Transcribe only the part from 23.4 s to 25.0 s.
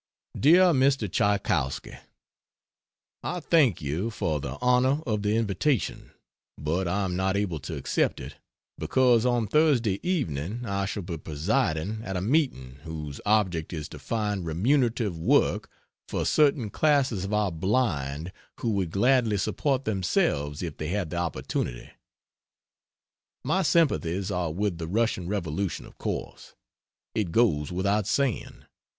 My sympathies are with the